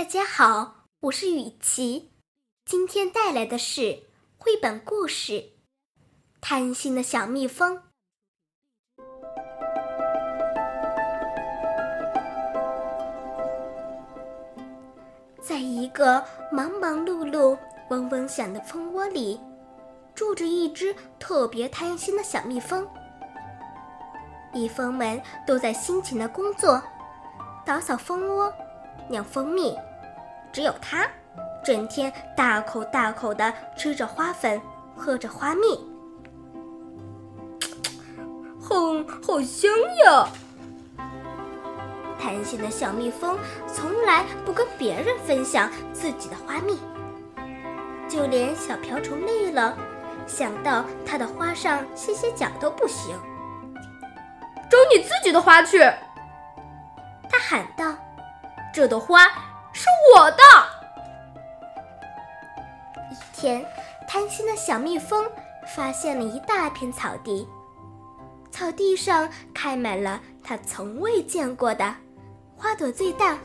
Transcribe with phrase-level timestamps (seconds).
[0.00, 2.10] 大家好，我是雨琪，
[2.64, 4.04] 今天带来的是
[4.38, 5.32] 绘本故事
[6.40, 7.76] 《贪心的小蜜蜂》。
[15.42, 17.58] 在一个忙忙碌碌、
[17.90, 19.38] 嗡嗡响的蜂窝里，
[20.14, 22.88] 住着一只特别贪心的小蜜蜂。
[24.54, 26.82] 蜜蜂们都在辛勤的工作，
[27.66, 28.50] 打扫蜂窝。
[29.08, 29.76] 酿蜂蜜，
[30.52, 31.06] 只有它，
[31.64, 34.60] 整天大口大口的吃着花粉，
[34.96, 35.88] 喝着花蜜，
[38.60, 39.70] 哼，好香
[40.04, 40.28] 呀！
[42.18, 46.78] 贪心的小蜜蜂从来不跟别人分享自己的花蜜，
[48.08, 49.76] 就连小瓢虫累了，
[50.26, 53.16] 想到它的花上歇歇脚都不行。
[54.70, 55.78] 找你自己的花去！
[57.28, 57.94] 他喊道。
[58.72, 59.26] 这朵花
[63.40, 63.64] 天，
[64.06, 65.24] 贪心的小蜜蜂
[65.74, 67.48] 发现了一大片草地，
[68.50, 71.94] 草地上开满了它从未见过的
[72.54, 73.38] 花朵最大、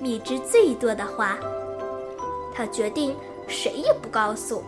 [0.00, 1.36] 蜜汁最多的花。
[2.54, 3.14] 它决定
[3.46, 4.64] 谁也不告诉。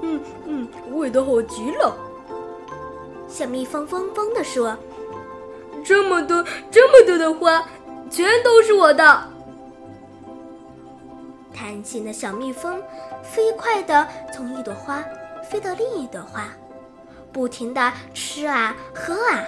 [0.00, 1.94] 嗯嗯，味道好极了。
[3.28, 4.74] 小蜜蜂嗡嗡地说
[5.84, 7.62] ：“这么多，这么多的花。”
[8.08, 9.28] 全都是我的！
[11.54, 12.82] 贪心的小蜜蜂
[13.22, 15.02] 飞快地从一朵花
[15.42, 16.48] 飞到另一朵花，
[17.32, 19.44] 不停地吃啊喝啊。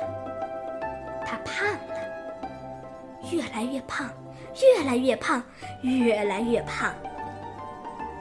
[1.26, 2.48] 它胖了，
[3.32, 4.08] 越来越胖，
[4.62, 5.42] 越来越胖，
[5.82, 6.94] 越来越胖。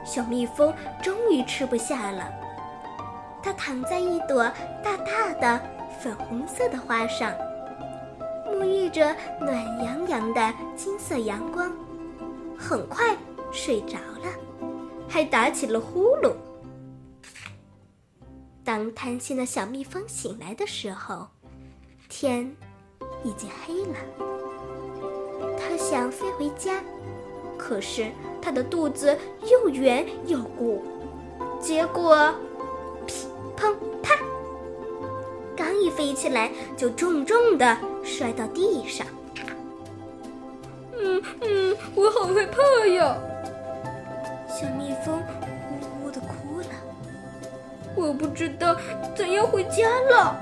[0.04, 2.32] 小蜜蜂终于吃不下了，
[3.42, 4.44] 它躺在一朵
[4.82, 5.60] 大大的
[6.00, 7.32] 粉红色的花上。
[8.46, 11.72] 沐浴着暖洋洋的金色阳光，
[12.58, 13.16] 很快
[13.50, 14.28] 睡着了，
[15.14, 16.32] 还打起了呼噜。
[18.64, 21.28] 当贪心的小蜜蜂醒来的时候，
[22.08, 22.52] 天
[23.22, 23.94] 已经黑了。
[25.56, 26.82] 它想飞回家，
[27.56, 28.10] 可是
[28.42, 29.16] 它的肚子
[29.48, 30.82] 又圆又鼓，
[31.60, 32.34] 结果
[33.06, 33.72] 噼砰
[34.02, 34.16] 啪。
[35.56, 39.06] 刚一飞起来，就重重的摔到地上。
[40.98, 43.16] 嗯嗯，我好害怕呀！
[48.04, 48.76] 我不知道
[49.14, 50.36] 怎样回家了。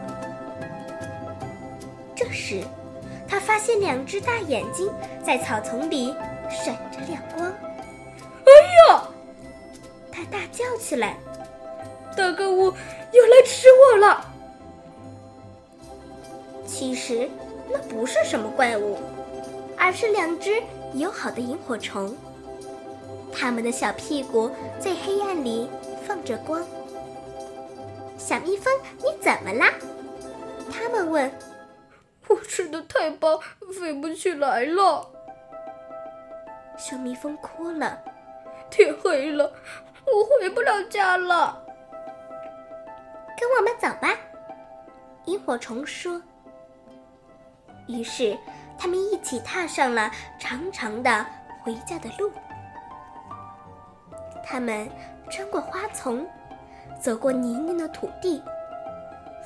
[2.15, 2.63] 这时，
[3.29, 4.91] 他发现两只大眼睛
[5.25, 6.15] 在草丛里
[6.51, 7.47] 闪着亮光。
[7.47, 8.51] 哎
[8.91, 9.03] 呀！
[10.11, 11.17] 他大叫起来
[12.17, 14.25] ：“大怪物要来吃我了！”
[16.67, 17.31] 其实
[17.71, 18.99] 那不是什么怪物，
[19.79, 20.63] 而是两只
[20.95, 22.15] 友好的萤火虫。
[23.33, 25.69] 它们的小屁股在黑暗里
[26.07, 26.63] 放着光。
[28.23, 29.69] 小蜜蜂，你怎么啦？
[30.71, 31.29] 他们问。
[32.29, 33.37] 我吃的太饱，
[33.77, 35.11] 飞不起来了。
[36.79, 38.01] 小蜜蜂哭了。
[38.71, 39.53] 天黑了，
[40.07, 41.61] 我回不了家了。
[43.37, 44.17] 跟我们走吧，
[45.25, 46.23] 萤火虫说。
[47.89, 48.39] 于是，
[48.79, 50.09] 他们一起踏上了
[50.39, 51.27] 长长的
[51.65, 52.31] 回家的路。
[54.45, 54.89] 他们
[55.29, 56.25] 穿过花丛，
[57.03, 58.41] 走过泥泞的土地，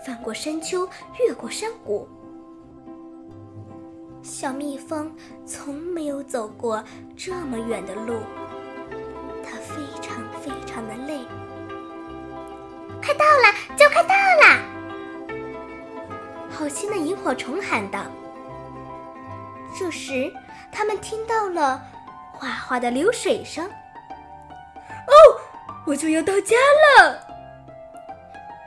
[0.04, 0.86] 翻过山丘，
[1.18, 2.06] 越过山谷。
[4.22, 5.10] 小蜜蜂
[5.46, 6.84] 从没有走过
[7.16, 8.18] 这么远的路，
[9.42, 11.24] 它非常非常的累。
[13.02, 14.60] 快到了，就快到了！
[16.50, 18.02] 好心的萤火虫喊道。
[19.74, 20.30] 这时，
[20.70, 21.82] 他们听到了
[22.34, 23.64] 哗哗的流水声。
[23.64, 25.40] 哦，
[25.86, 26.54] 我就要到家
[26.98, 27.25] 了！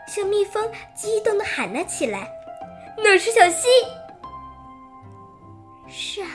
[0.09, 2.27] 小蜜蜂激动的喊了起来
[2.97, 3.67] ：“那是小溪！”
[5.87, 6.27] 是啊，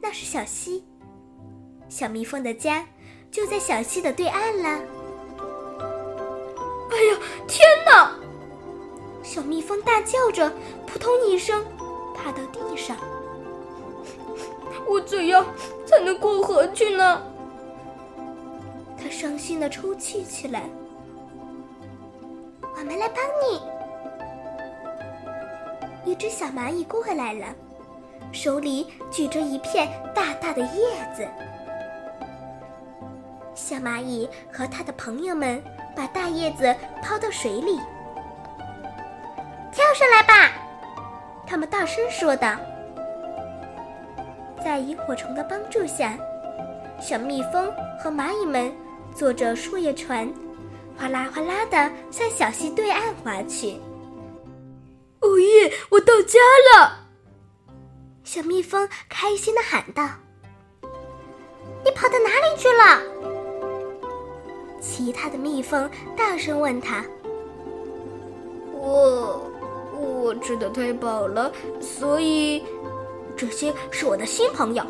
[0.00, 0.84] 那是小溪。
[1.88, 2.86] 小蜜蜂的家
[3.28, 4.68] 就在小溪的对岸了。
[6.92, 7.18] 哎呀，
[7.48, 8.14] 天哪！
[9.20, 10.48] 小蜜蜂大叫着，
[10.86, 11.64] 扑通一声，
[12.14, 12.96] 趴到地上。
[14.86, 15.44] 我怎样
[15.84, 17.20] 才能过河去呢？
[18.96, 20.70] 他伤心的抽泣起来。
[22.78, 23.62] 我们来帮你。
[26.04, 27.46] 一只小蚂蚁过来了，
[28.32, 31.26] 手里举着一片大大的叶子。
[33.54, 35.62] 小蚂蚁和它的朋友们
[35.96, 37.78] 把大叶子抛到水里。
[39.72, 40.52] 跳上来吧！
[41.46, 42.56] 他们大声说道。
[44.62, 46.16] 在萤火虫的帮助下，
[47.00, 48.72] 小蜜蜂和蚂蚁们
[49.14, 50.32] 坐着树叶船，
[50.98, 53.78] 哗啦哗啦的向小溪对岸划去。
[55.20, 55.72] 哦耶！
[55.90, 56.38] 我到家
[56.74, 57.06] 了！
[58.22, 60.08] 小蜜蜂开心的喊道
[61.84, 63.02] ：“你跑到哪里去了？”
[64.80, 67.04] 其他的蜜蜂大声问他
[68.72, 69.50] ：“我，
[69.98, 71.50] 我吃的太饱了，
[71.80, 72.62] 所以
[73.36, 74.84] 这些是我的新朋友。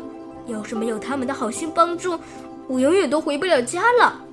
[0.45, 2.17] 要是没有他们的好心帮助，
[2.67, 4.23] 我永远都回不了家了。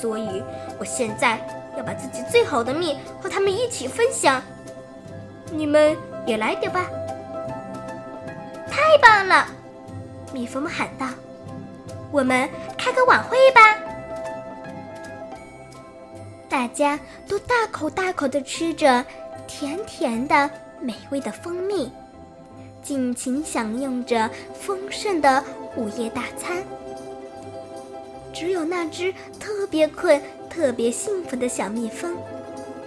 [0.00, 0.42] 所以，
[0.78, 1.40] 我现在
[1.76, 4.40] 要把自己最好的蜜和他们一起分享。
[5.50, 5.96] 你们
[6.26, 6.86] 也来点吧！”
[8.70, 9.46] 太棒了！
[10.32, 11.08] 蜜蜂们喊道
[12.12, 13.60] ：“我们开个晚会吧！”
[16.48, 19.04] 大家都大口大口的吃着
[19.46, 20.48] 甜甜的、
[20.80, 21.90] 美味的蜂蜜，
[22.82, 25.42] 尽情享用着丰盛的
[25.76, 26.62] 午夜大餐。
[28.38, 32.16] 只有那只特别困、特别幸福的小蜜蜂，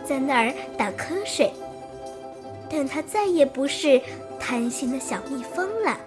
[0.06, 1.51] 在那儿打瞌睡。
[2.69, 4.00] 但它再也不是
[4.39, 5.98] 贪心的小蜜蜂了。